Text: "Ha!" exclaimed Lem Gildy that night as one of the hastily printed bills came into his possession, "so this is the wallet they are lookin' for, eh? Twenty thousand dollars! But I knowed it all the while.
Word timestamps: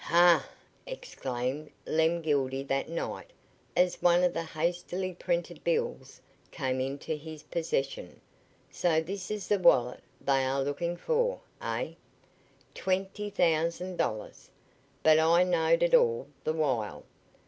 "Ha!" 0.05 0.43
exclaimed 0.87 1.69
Lem 1.85 2.23
Gildy 2.23 2.63
that 2.63 2.89
night 2.89 3.29
as 3.77 4.01
one 4.01 4.23
of 4.23 4.33
the 4.33 4.41
hastily 4.41 5.13
printed 5.13 5.63
bills 5.63 6.19
came 6.49 6.79
into 6.81 7.15
his 7.15 7.43
possession, 7.43 8.19
"so 8.71 8.99
this 8.99 9.29
is 9.29 9.47
the 9.47 9.59
wallet 9.59 10.01
they 10.19 10.43
are 10.43 10.63
lookin' 10.63 10.97
for, 10.97 11.41
eh? 11.61 11.91
Twenty 12.73 13.29
thousand 13.29 13.97
dollars! 13.97 14.49
But 15.03 15.19
I 15.19 15.43
knowed 15.43 15.83
it 15.83 15.93
all 15.93 16.25
the 16.45 16.53
while. 16.53 17.03